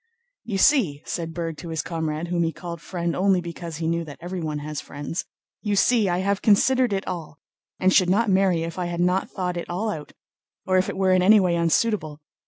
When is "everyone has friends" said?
4.19-5.25